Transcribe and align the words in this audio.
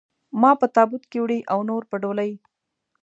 ما 0.41 0.51
په 0.59 0.65
تابوت 0.75 1.03
کې 1.11 1.19
وړي 1.21 1.39
او 1.51 1.59
نور 1.69 1.83
په 1.91 1.95
ډولۍ. 2.01 2.31